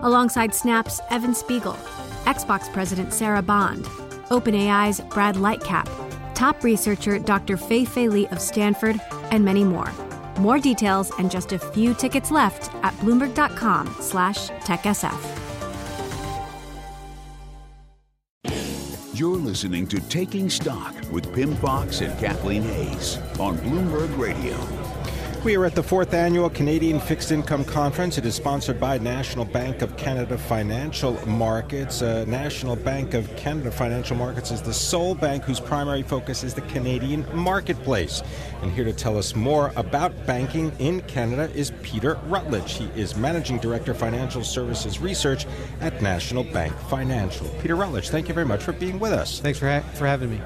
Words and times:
alongside 0.00 0.54
Snap's 0.54 1.00
Evan 1.10 1.34
Spiegel, 1.34 1.76
Xbox 2.24 2.72
President 2.72 3.12
Sarah 3.12 3.42
Bond, 3.42 3.84
OpenAI's 4.30 5.00
Brad 5.00 5.36
Lightcap, 5.36 5.88
top 6.34 6.62
researcher 6.62 7.18
Dr. 7.18 7.56
Fei 7.56 7.84
Fei 7.84 8.08
Li 8.08 8.26
of 8.28 8.40
Stanford, 8.40 9.00
and 9.30 9.44
many 9.44 9.64
more. 9.64 9.92
More 10.38 10.58
details 10.58 11.10
and 11.18 11.30
just 11.30 11.52
a 11.52 11.58
few 11.58 11.94
tickets 11.94 12.30
left 12.30 12.74
at 12.84 12.94
bloomberg.com 12.94 13.96
slash 14.00 14.48
techsf. 14.48 15.38
You're 19.18 19.36
listening 19.36 19.88
to 19.88 19.98
Taking 20.08 20.48
Stock 20.48 20.94
with 21.10 21.34
Pimm 21.34 21.56
Fox 21.56 22.02
and 22.02 22.16
Kathleen 22.20 22.62
Hays 22.62 23.16
on 23.40 23.56
Bloomberg 23.56 24.16
Radio. 24.16 24.56
We 25.44 25.56
are 25.56 25.64
at 25.64 25.76
the 25.76 25.84
fourth 25.84 26.14
annual 26.14 26.50
Canadian 26.50 26.98
Fixed 26.98 27.30
Income 27.30 27.64
Conference. 27.66 28.18
It 28.18 28.26
is 28.26 28.34
sponsored 28.34 28.80
by 28.80 28.98
National 28.98 29.44
Bank 29.44 29.82
of 29.82 29.96
Canada 29.96 30.36
Financial 30.36 31.14
Markets. 31.28 32.02
Uh, 32.02 32.24
National 32.26 32.74
Bank 32.74 33.14
of 33.14 33.34
Canada 33.36 33.70
Financial 33.70 34.16
Markets 34.16 34.50
is 34.50 34.60
the 34.60 34.74
sole 34.74 35.14
bank 35.14 35.44
whose 35.44 35.60
primary 35.60 36.02
focus 36.02 36.42
is 36.42 36.54
the 36.54 36.60
Canadian 36.62 37.24
marketplace. 37.32 38.20
And 38.62 38.72
here 38.72 38.84
to 38.84 38.92
tell 38.92 39.16
us 39.16 39.36
more 39.36 39.72
about 39.76 40.26
banking 40.26 40.72
in 40.80 41.02
Canada 41.02 41.48
is 41.54 41.72
Peter 41.82 42.18
Rutledge. 42.26 42.72
He 42.72 42.86
is 42.96 43.16
Managing 43.16 43.58
Director 43.58 43.94
Financial 43.94 44.42
Services 44.42 44.98
Research 44.98 45.46
at 45.80 46.02
National 46.02 46.42
Bank 46.42 46.76
Financial. 46.90 47.46
Peter 47.62 47.76
Rutledge, 47.76 48.08
thank 48.10 48.26
you 48.26 48.34
very 48.34 48.46
much 48.46 48.64
for 48.64 48.72
being 48.72 48.98
with 48.98 49.12
us. 49.12 49.38
Thanks 49.38 49.60
for, 49.60 49.70
ha- 49.70 49.88
for 49.94 50.06
having 50.06 50.30
me. 50.30 50.40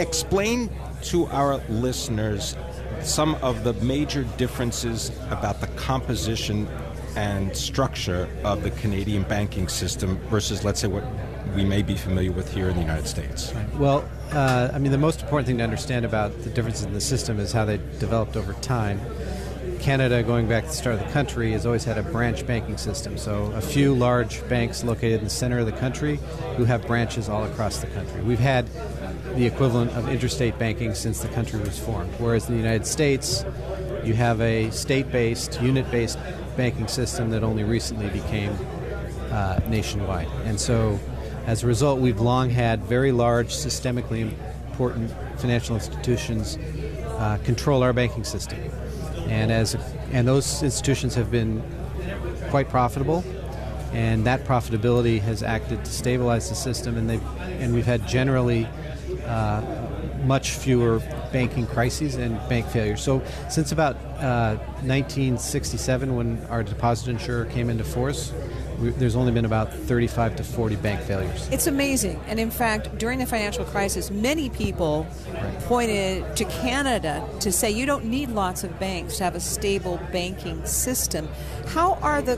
Explain 0.00 0.70
to 1.02 1.26
our 1.26 1.58
listeners 1.68 2.56
some 3.04 3.34
of 3.36 3.64
the 3.64 3.72
major 3.74 4.24
differences 4.36 5.10
about 5.30 5.60
the 5.60 5.66
composition 5.68 6.68
and 7.16 7.56
structure 7.56 8.28
of 8.42 8.62
the 8.62 8.70
Canadian 8.72 9.22
banking 9.24 9.68
system 9.68 10.16
versus, 10.28 10.64
let's 10.64 10.80
say, 10.80 10.88
what 10.88 11.04
we 11.54 11.64
may 11.64 11.82
be 11.82 11.94
familiar 11.94 12.32
with 12.32 12.52
here 12.52 12.68
in 12.68 12.74
the 12.74 12.80
United 12.80 13.06
States? 13.06 13.52
Well, 13.76 14.08
uh, 14.32 14.70
I 14.72 14.78
mean, 14.78 14.90
the 14.90 14.98
most 14.98 15.22
important 15.22 15.46
thing 15.46 15.58
to 15.58 15.64
understand 15.64 16.04
about 16.04 16.42
the 16.42 16.50
differences 16.50 16.84
in 16.84 16.92
the 16.92 17.00
system 17.00 17.38
is 17.38 17.52
how 17.52 17.64
they 17.64 17.76
developed 17.98 18.36
over 18.36 18.52
time. 18.54 19.00
Canada, 19.78 20.22
going 20.22 20.48
back 20.48 20.64
to 20.64 20.70
the 20.70 20.74
start 20.74 20.98
of 20.98 21.06
the 21.06 21.12
country, 21.12 21.52
has 21.52 21.66
always 21.66 21.84
had 21.84 21.98
a 21.98 22.02
branch 22.02 22.46
banking 22.46 22.78
system. 22.78 23.18
So, 23.18 23.52
a 23.54 23.60
few 23.60 23.94
large 23.94 24.46
banks 24.48 24.82
located 24.82 25.18
in 25.18 25.24
the 25.24 25.30
center 25.30 25.58
of 25.58 25.66
the 25.66 25.72
country 25.72 26.18
who 26.56 26.64
have 26.64 26.86
branches 26.86 27.28
all 27.28 27.44
across 27.44 27.78
the 27.78 27.86
country. 27.88 28.22
We've 28.22 28.38
had 28.38 28.68
the 29.34 29.46
equivalent 29.46 29.90
of 29.92 30.08
interstate 30.08 30.58
banking 30.58 30.94
since 30.94 31.20
the 31.20 31.28
country 31.28 31.60
was 31.60 31.78
formed. 31.78 32.12
Whereas 32.18 32.48
in 32.48 32.54
the 32.54 32.60
United 32.60 32.86
States, 32.86 33.44
you 34.04 34.14
have 34.14 34.40
a 34.40 34.70
state 34.70 35.10
based, 35.10 35.60
unit 35.60 35.90
based 35.90 36.18
banking 36.56 36.88
system 36.88 37.30
that 37.30 37.42
only 37.42 37.64
recently 37.64 38.08
became 38.10 38.56
uh, 39.30 39.60
nationwide. 39.68 40.28
And 40.44 40.60
so, 40.60 41.00
as 41.46 41.62
a 41.62 41.66
result, 41.66 42.00
we've 42.00 42.20
long 42.20 42.50
had 42.50 42.84
very 42.84 43.12
large, 43.12 43.48
systemically 43.48 44.32
important 44.68 45.12
financial 45.38 45.74
institutions 45.74 46.58
uh, 47.18 47.38
control 47.44 47.82
our 47.82 47.92
banking 47.92 48.24
system. 48.24 48.58
And, 49.26 49.50
as, 49.50 49.76
and 50.12 50.28
those 50.28 50.62
institutions 50.62 51.14
have 51.14 51.30
been 51.30 51.62
quite 52.50 52.68
profitable, 52.68 53.24
and 53.92 54.24
that 54.26 54.44
profitability 54.44 55.20
has 55.20 55.42
acted 55.42 55.84
to 55.84 55.90
stabilize 55.90 56.48
the 56.48 56.54
system, 56.54 56.96
and, 56.96 57.10
and 57.60 57.74
we've 57.74 57.86
had 57.86 58.06
generally 58.06 58.68
much 60.24 60.52
fewer 60.52 61.00
banking 61.32 61.66
crises 61.66 62.16
and 62.16 62.36
bank 62.48 62.66
failures. 62.66 63.02
So, 63.02 63.22
since 63.48 63.72
about 63.72 63.96
uh, 64.20 64.56
1967, 64.82 66.16
when 66.16 66.44
our 66.46 66.62
deposit 66.62 67.08
insurer 67.08 67.44
came 67.46 67.70
into 67.70 67.84
force, 67.84 68.32
we, 68.80 68.90
there's 68.90 69.16
only 69.16 69.32
been 69.32 69.44
about 69.44 69.72
35 69.72 70.36
to 70.36 70.44
40 70.44 70.76
bank 70.76 71.00
failures. 71.02 71.48
It's 71.50 71.66
amazing. 71.66 72.20
And 72.26 72.40
in 72.40 72.50
fact, 72.50 72.96
during 72.98 73.18
the 73.18 73.26
financial 73.26 73.64
crisis, 73.64 74.10
many 74.10 74.50
people 74.50 75.06
right. 75.32 75.58
pointed 75.60 76.36
to 76.36 76.44
Canada 76.46 77.26
to 77.40 77.52
say 77.52 77.70
you 77.70 77.86
don't 77.86 78.06
need 78.06 78.30
lots 78.30 78.64
of 78.64 78.78
banks 78.80 79.18
to 79.18 79.24
have 79.24 79.34
a 79.34 79.40
stable 79.40 80.00
banking 80.12 80.64
system. 80.66 81.28
How 81.66 81.94
are 82.02 82.22
the 82.22 82.36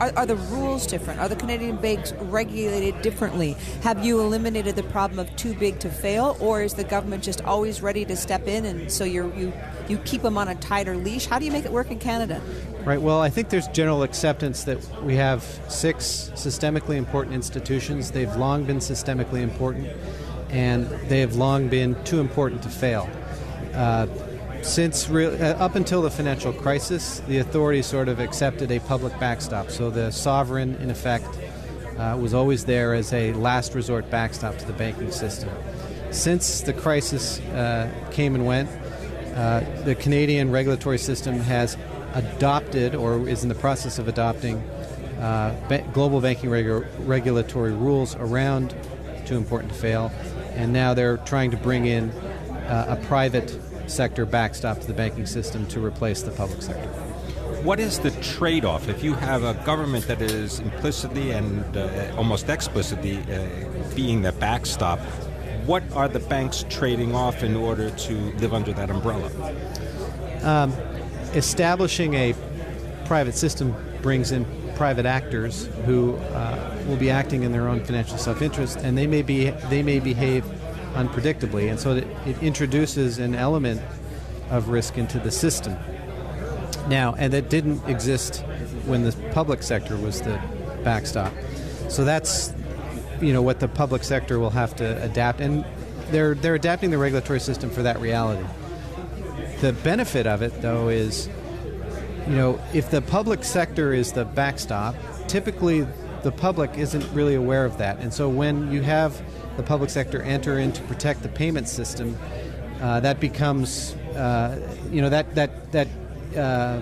are, 0.00 0.12
are, 0.16 0.26
the 0.26 0.36
rules 0.36 0.86
different? 0.86 1.20
Are 1.20 1.28
the 1.28 1.36
Canadian 1.36 1.76
banks 1.76 2.12
regulated 2.14 3.00
differently? 3.02 3.56
Have 3.82 4.04
you 4.04 4.20
eliminated 4.20 4.76
the 4.76 4.82
problem 4.84 5.18
of 5.18 5.34
too 5.36 5.54
big 5.54 5.78
to 5.80 5.88
fail, 5.88 6.36
or 6.40 6.62
is 6.62 6.74
the 6.74 6.84
government 6.84 7.22
just 7.22 7.42
always 7.44 7.82
ready 7.82 8.04
to 8.04 8.16
step 8.16 8.46
in, 8.46 8.64
and 8.64 8.90
so 8.90 9.04
you 9.04 9.32
you 9.36 9.52
you 9.88 9.98
keep 9.98 10.22
them 10.22 10.38
on 10.38 10.48
a 10.48 10.54
tighter 10.56 10.96
leash? 10.96 11.26
How 11.26 11.38
do 11.38 11.44
you 11.44 11.52
make 11.52 11.64
it 11.64 11.72
work 11.72 11.90
in 11.90 11.98
Canada? 11.98 12.40
Right. 12.84 13.00
Well, 13.00 13.20
I 13.20 13.30
think 13.30 13.48
there's 13.48 13.68
general 13.68 14.02
acceptance 14.02 14.64
that 14.64 14.78
we 15.02 15.16
have 15.16 15.42
six 15.68 16.30
systemically 16.34 16.96
important 16.96 17.34
institutions. 17.34 18.10
They've 18.10 18.34
long 18.36 18.64
been 18.64 18.78
systemically 18.78 19.42
important, 19.42 19.88
and 20.50 20.86
they 21.08 21.20
have 21.20 21.36
long 21.36 21.68
been 21.68 22.02
too 22.04 22.20
important 22.20 22.62
to 22.62 22.68
fail. 22.68 23.08
Uh, 23.74 24.06
since 24.64 25.08
re- 25.08 25.26
uh, 25.26 25.64
up 25.64 25.74
until 25.74 26.02
the 26.02 26.10
financial 26.10 26.52
crisis, 26.52 27.20
the 27.28 27.38
authorities 27.38 27.86
sort 27.86 28.08
of 28.08 28.18
accepted 28.18 28.70
a 28.70 28.80
public 28.80 29.18
backstop. 29.20 29.70
So 29.70 29.90
the 29.90 30.10
sovereign, 30.10 30.74
in 30.76 30.90
effect, 30.90 31.28
uh, 31.98 32.16
was 32.20 32.34
always 32.34 32.64
there 32.64 32.94
as 32.94 33.12
a 33.12 33.32
last 33.34 33.74
resort 33.74 34.10
backstop 34.10 34.56
to 34.58 34.66
the 34.66 34.72
banking 34.72 35.10
system. 35.10 35.50
Since 36.10 36.62
the 36.62 36.72
crisis 36.72 37.40
uh, 37.40 37.90
came 38.10 38.34
and 38.34 38.46
went, 38.46 38.70
uh, 39.36 39.60
the 39.84 39.94
Canadian 39.94 40.50
regulatory 40.50 40.98
system 40.98 41.38
has 41.40 41.76
adopted 42.14 42.94
or 42.94 43.28
is 43.28 43.42
in 43.42 43.48
the 43.48 43.54
process 43.54 43.98
of 43.98 44.08
adopting 44.08 44.58
uh, 45.20 45.54
ba- 45.68 45.84
global 45.92 46.20
banking 46.20 46.50
regu- 46.50 46.86
regulatory 47.00 47.72
rules 47.72 48.14
around 48.16 48.74
too 49.26 49.36
important 49.36 49.72
to 49.72 49.78
fail, 49.78 50.12
and 50.54 50.72
now 50.72 50.94
they're 50.94 51.16
trying 51.18 51.50
to 51.50 51.56
bring 51.56 51.86
in 51.86 52.10
uh, 52.10 52.96
a 52.98 53.06
private 53.06 53.58
sector 53.86 54.26
backstop 54.26 54.80
to 54.80 54.86
the 54.86 54.94
banking 54.94 55.26
system 55.26 55.66
to 55.68 55.84
replace 55.84 56.22
the 56.22 56.30
public 56.30 56.62
sector. 56.62 56.88
What 57.62 57.80
is 57.80 57.98
the 57.98 58.10
trade 58.22 58.64
off 58.64 58.88
if 58.88 59.02
you 59.02 59.14
have 59.14 59.42
a 59.42 59.54
government 59.64 60.06
that 60.08 60.20
is 60.20 60.60
implicitly 60.60 61.30
and 61.30 61.76
uh, 61.76 62.14
almost 62.16 62.48
explicitly 62.48 63.18
uh, 63.18 63.94
being 63.94 64.22
the 64.22 64.32
backstop? 64.32 64.98
What 65.64 65.82
are 65.92 66.08
the 66.08 66.20
banks 66.20 66.64
trading 66.68 67.14
off 67.14 67.42
in 67.42 67.56
order 67.56 67.90
to 67.90 68.14
live 68.36 68.52
under 68.52 68.72
that 68.74 68.90
umbrella? 68.90 69.30
Um, 70.42 70.72
establishing 71.32 72.14
a 72.14 72.34
private 73.06 73.34
system 73.34 73.74
brings 74.02 74.30
in 74.30 74.44
private 74.76 75.06
actors 75.06 75.66
who 75.86 76.16
uh, 76.16 76.76
will 76.86 76.96
be 76.96 77.10
acting 77.10 77.44
in 77.44 77.52
their 77.52 77.68
own 77.68 77.82
financial 77.82 78.18
self-interest, 78.18 78.76
and 78.78 78.98
they 78.98 79.06
may 79.06 79.22
be 79.22 79.50
they 79.70 79.82
may 79.82 80.00
behave 80.00 80.44
unpredictably, 80.94 81.70
and 81.70 81.78
so 81.78 81.96
it, 81.96 82.06
it 82.26 82.42
introduces 82.42 83.18
an 83.18 83.34
element 83.34 83.80
of 84.50 84.68
risk 84.68 84.98
into 84.98 85.18
the 85.18 85.30
system. 85.30 85.76
Now, 86.88 87.14
and 87.16 87.32
that 87.32 87.48
didn't 87.48 87.86
exist 87.88 88.44
when 88.86 89.04
the 89.04 89.12
public 89.32 89.62
sector 89.62 89.96
was 89.96 90.20
the 90.20 90.40
backstop. 90.82 91.32
So 91.88 92.04
that's 92.04 92.52
you 93.20 93.32
know 93.32 93.42
what 93.42 93.60
the 93.60 93.68
public 93.68 94.04
sector 94.04 94.38
will 94.38 94.50
have 94.50 94.76
to 94.76 95.02
adapt, 95.02 95.40
and 95.40 95.64
they're 96.10 96.34
they're 96.34 96.54
adapting 96.54 96.90
the 96.90 96.98
regulatory 96.98 97.40
system 97.40 97.70
for 97.70 97.82
that 97.82 98.00
reality. 98.00 98.46
The 99.60 99.72
benefit 99.72 100.26
of 100.26 100.42
it, 100.42 100.60
though, 100.60 100.88
is 100.88 101.28
you 102.28 102.36
know 102.36 102.60
if 102.72 102.90
the 102.90 103.00
public 103.00 103.44
sector 103.44 103.92
is 103.92 104.12
the 104.12 104.24
backstop, 104.24 104.94
typically 105.26 105.86
the 106.24 106.32
public 106.32 106.76
isn't 106.76 107.06
really 107.12 107.36
aware 107.36 107.64
of 107.64 107.78
that, 107.78 108.00
and 108.00 108.12
so 108.12 108.28
when 108.28 108.72
you 108.72 108.82
have 108.82 109.22
the 109.56 109.62
public 109.62 109.90
sector 109.90 110.20
enter 110.22 110.58
in 110.58 110.72
to 110.72 110.82
protect 110.82 111.22
the 111.22 111.28
payment 111.28 111.68
system, 111.68 112.18
uh, 112.80 112.98
that 113.00 113.20
becomes, 113.20 113.94
uh, 114.16 114.58
you 114.90 115.00
know, 115.02 115.10
that 115.10 115.34
that 115.34 115.70
that 115.70 115.86
uh, 116.36 116.80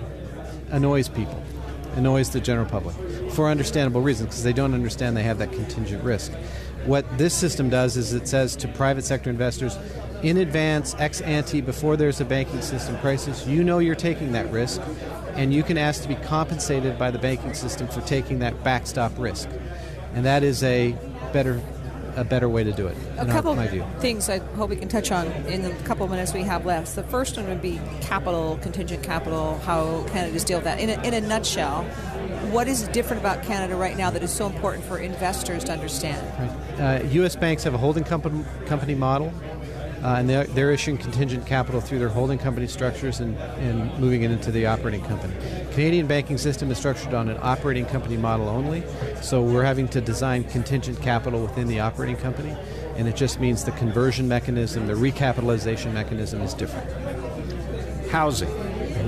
annoys 0.71 1.09
people, 1.09 1.39
annoys 1.95 2.29
the 2.31 2.39
general 2.39 2.65
public, 2.65 2.95
for 3.31 3.49
understandable 3.49 4.01
reasons, 4.01 4.29
because 4.29 4.43
they 4.43 4.53
don't 4.53 4.73
understand 4.73 5.15
they 5.15 5.23
have 5.23 5.37
that 5.37 5.51
contingent 5.51 6.03
risk. 6.03 6.31
What 6.85 7.05
this 7.17 7.33
system 7.33 7.69
does 7.69 7.97
is 7.97 8.13
it 8.13 8.27
says 8.27 8.55
to 8.57 8.67
private 8.69 9.03
sector 9.05 9.29
investors, 9.29 9.77
in 10.23 10.37
advance, 10.37 10.95
ex 10.99 11.21
ante, 11.21 11.59
before 11.61 11.97
there's 11.97 12.21
a 12.21 12.25
banking 12.25 12.61
system 12.61 12.97
crisis, 12.99 13.45
you 13.45 13.63
know 13.63 13.79
you're 13.79 13.93
taking 13.93 14.31
that 14.31 14.49
risk, 14.51 14.81
and 15.35 15.53
you 15.53 15.63
can 15.63 15.77
ask 15.77 16.01
to 16.01 16.07
be 16.07 16.15
compensated 16.15 16.97
by 16.97 17.11
the 17.11 17.19
banking 17.19 17.53
system 17.53 17.87
for 17.89 18.01
taking 18.01 18.39
that 18.39 18.63
backstop 18.63 19.11
risk. 19.19 19.49
And 20.13 20.25
that 20.25 20.43
is 20.43 20.63
a 20.63 20.95
better 21.33 21.61
a 22.15 22.23
better 22.23 22.47
way 22.47 22.63
to 22.63 22.71
do 22.71 22.85
it. 22.85 22.95
A 23.17 23.25
couple 23.25 23.55
things 23.99 24.29
I 24.29 24.37
hope 24.37 24.69
we 24.69 24.75
can 24.75 24.87
touch 24.87 25.11
on 25.11 25.25
in 25.47 25.63
the 25.63 25.71
couple 25.83 26.07
minutes 26.07 26.31
we 26.31 26.43
have 26.43 26.63
left. 26.63 26.95
The 26.95 27.01
first 27.01 27.37
one 27.37 27.47
would 27.47 27.61
be 27.61 27.81
capital, 28.01 28.59
contingent 28.61 29.01
capital, 29.01 29.57
how 29.65 30.03
Canada's 30.09 30.43
deal 30.43 30.59
with 30.59 30.65
that. 30.65 30.79
In 30.79 30.91
a, 30.91 31.01
in 31.01 31.15
a 31.15 31.21
nutshell, 31.21 31.81
what 32.51 32.67
is 32.67 32.87
different 32.89 33.19
about 33.19 33.41
Canada 33.41 33.75
right 33.75 33.97
now 33.97 34.11
that 34.11 34.21
is 34.21 34.31
so 34.31 34.45
important 34.45 34.85
for 34.85 34.99
investors 34.99 35.63
to 35.63 35.71
understand? 35.73 36.23
Right. 36.77 37.01
Uh, 37.01 37.07
U.S. 37.13 37.35
banks 37.35 37.63
have 37.63 37.73
a 37.73 37.79
holding 37.79 38.03
company, 38.03 38.45
company 38.67 38.93
model 38.93 39.33
uh, 40.03 40.15
and 40.17 40.29
they're, 40.29 40.43
they're, 40.45 40.71
issuing 40.71 40.97
contingent 40.97 41.45
capital 41.45 41.79
through 41.79 41.99
their 41.99 42.09
holding 42.09 42.37
company 42.37 42.67
structures 42.67 43.19
and, 43.19 43.37
and 43.37 43.97
moving 43.99 44.23
it 44.23 44.31
into 44.31 44.51
the 44.51 44.65
operating 44.65 45.01
company. 45.03 45.33
Canadian 45.71 46.07
banking 46.07 46.37
system 46.37 46.69
is 46.71 46.77
structured 46.77 47.13
on 47.13 47.29
an 47.29 47.37
operating 47.41 47.85
company 47.85 48.17
model 48.17 48.49
only, 48.49 48.83
so 49.21 49.41
we're 49.41 49.63
having 49.63 49.87
to 49.87 50.01
design 50.01 50.43
contingent 50.45 51.01
capital 51.01 51.41
within 51.41 51.67
the 51.67 51.79
operating 51.79 52.17
company, 52.17 52.55
and 52.97 53.07
it 53.07 53.15
just 53.15 53.39
means 53.39 53.63
the 53.63 53.71
conversion 53.73 54.27
mechanism, 54.27 54.87
the 54.87 54.93
recapitalization 54.93 55.93
mechanism 55.93 56.41
is 56.41 56.53
different. 56.53 56.89
Housing. 58.09 58.62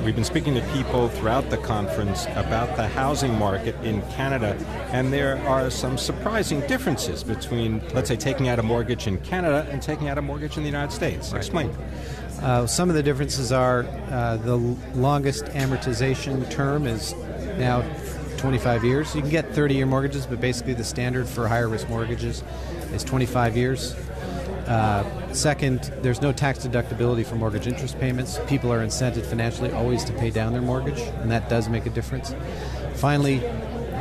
We've 0.05 0.13
been 0.13 0.23
speaking 0.23 0.53
to 0.53 0.61
people 0.71 1.09
throughout 1.09 1.49
the 1.49 1.57
conference 1.57 2.27
about 2.35 2.75
the 2.77 2.87
housing 2.87 3.39
market 3.39 3.73
in 3.83 4.03
Canada, 4.11 4.55
and 4.91 5.11
there 5.11 5.39
are 5.47 5.71
some 5.71 5.97
surprising 5.97 6.59
differences 6.67 7.23
between, 7.23 7.81
let's 7.95 8.09
say, 8.09 8.15
taking 8.15 8.47
out 8.47 8.59
a 8.59 8.63
mortgage 8.63 9.07
in 9.07 9.17
Canada 9.21 9.67
and 9.71 9.81
taking 9.81 10.07
out 10.07 10.19
a 10.19 10.21
mortgage 10.21 10.57
in 10.57 10.63
the 10.63 10.69
United 10.69 10.93
States. 10.93 11.31
Right. 11.31 11.39
Explain. 11.39 11.75
Uh, 12.39 12.67
some 12.67 12.87
of 12.87 12.95
the 12.95 13.01
differences 13.01 13.51
are 13.51 13.87
uh, 14.11 14.37
the 14.37 14.57
longest 14.93 15.45
amortization 15.45 16.47
term 16.51 16.85
is 16.85 17.15
now 17.57 17.81
25 18.37 18.83
years. 18.83 19.15
You 19.15 19.21
can 19.21 19.31
get 19.31 19.55
30 19.55 19.73
year 19.73 19.87
mortgages, 19.87 20.27
but 20.27 20.39
basically 20.39 20.75
the 20.75 20.83
standard 20.83 21.27
for 21.27 21.47
higher 21.47 21.67
risk 21.67 21.89
mortgages 21.89 22.43
is 22.93 23.03
25 23.03 23.57
years. 23.57 23.95
Uh, 24.67 25.33
second, 25.33 25.91
there's 26.01 26.21
no 26.21 26.31
tax 26.31 26.59
deductibility 26.59 27.25
for 27.25 27.35
mortgage 27.35 27.67
interest 27.67 27.99
payments. 27.99 28.39
People 28.47 28.73
are 28.73 28.79
incented 28.79 29.25
financially 29.25 29.71
always 29.71 30.03
to 30.05 30.13
pay 30.13 30.29
down 30.31 30.53
their 30.53 30.61
mortgage, 30.61 30.99
and 30.99 31.29
that 31.29 31.49
does 31.49 31.69
make 31.69 31.85
a 31.85 31.89
difference. 31.89 32.33
Finally, 32.95 33.39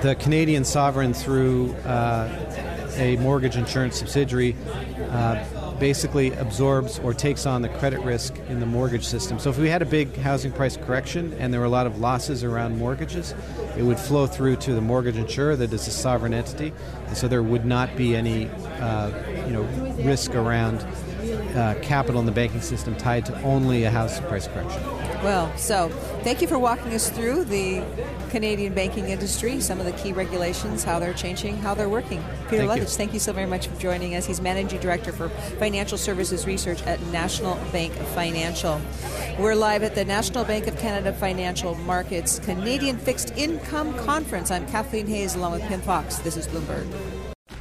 the 0.03 0.17
Canadian 0.19 0.65
sovereign, 0.65 1.13
through 1.13 1.73
uh, 1.85 2.93
a 2.97 3.17
mortgage 3.17 3.57
insurance 3.57 3.99
subsidiary, 3.99 4.57
uh, 5.11 5.45
basically 5.79 6.33
absorbs 6.35 6.99
or 7.01 7.13
takes 7.13 7.47
on 7.47 7.63
the 7.63 7.69
credit 7.69 8.01
risk 8.01 8.37
in 8.49 8.61
the 8.61 8.67
mortgage 8.67 9.05
system. 9.05 9.39
So 9.39 9.51
if 9.51 9.59
we 9.59 9.69
had 9.69 9.83
a 9.83 9.87
big 9.87 10.17
housing 10.17 10.53
price 10.53 10.77
correction 10.77 11.33
and 11.35 11.53
there 11.53 11.61
were 11.61 11.67
a 11.67 11.71
lot 11.71 11.87
of 11.87 11.99
losses 11.99 12.45
around 12.45 12.79
mortgages, 12.79 13.35
it 13.77 13.83
would 13.83 13.99
flow 13.99 14.27
through 14.27 14.57
to 14.57 14.75
the 14.75 14.81
mortgage 14.81 15.17
insurer 15.17 15.57
that 15.57 15.73
is 15.73 15.87
a 15.87 15.91
sovereign 15.91 16.35
entity, 16.35 16.73
and 17.07 17.17
so 17.17 17.29
there 17.29 17.43
would 17.43 17.65
not 17.65 17.97
be 17.97 18.15
any 18.15 18.49
uh, 18.81 19.11
you 19.47 19.53
know 19.53 19.63
risk 20.05 20.35
around 20.35 20.87
uh, 21.55 21.75
capital 21.83 22.21
in 22.21 22.27
the 22.27 22.33
banking 22.33 22.61
system 22.61 22.97
tied 22.97 23.25
to 23.27 23.43
only 23.43 23.85
a 23.85 23.91
house 23.91 24.21
price 24.21 24.47
correction. 24.49 24.83
Well, 25.23 25.57
so 25.57 25.89
thank 26.23 26.43
you 26.43 26.49
for 26.49 26.59
walking 26.59 26.93
us 26.93 27.09
through 27.09 27.45
the 27.45 27.83
Canadian 28.31 28.75
banking 28.75 29.09
industry, 29.09 29.61
some 29.61 29.79
of 29.79 29.87
the 29.87 29.93
key 29.93 30.13
regulations, 30.13 30.85
how 30.85 30.99
they're 30.99 31.15
changing, 31.15 31.57
how 31.59 31.75
they're 31.75 31.89
working. 31.89 32.23
Peter 32.51 32.67
thank 32.67 32.83
thank 32.89 33.13
you 33.15 33.21
so 33.21 33.33
very 33.33 33.47
much 33.47 33.69
for 33.69 33.81
joining 33.81 34.17
us. 34.17 34.27
He's 34.27 34.41
Managing 34.41 34.81
Director 34.81 35.13
for 35.13 35.29
Financial 35.59 35.97
Services 35.97 36.47
Research 36.47 36.83
at 36.83 37.01
National 37.07 37.55
Bank 37.73 37.93
Financial. 37.93 38.81
We're 39.39 39.55
live 39.55 39.83
at 39.83 39.95
the 39.95 40.05
National 40.05 40.45
Bank 40.45 40.67
of 40.67 40.79
Canada 40.79 41.13
Financial 41.13 41.75
Markets 41.75 42.39
Canadian 42.41 42.99
Fixed 42.99 43.33
Income 43.37 43.97
Conference. 43.99 44.51
I'm 44.51 44.67
Kathleen 44.67 45.07
Hays 45.07 45.35
along 45.37 45.53
with 45.53 45.63
Pimm 45.63 45.81
Fox. 45.81 46.19
This 46.19 46.37
is 46.37 46.47
Bloomberg. 46.49 47.24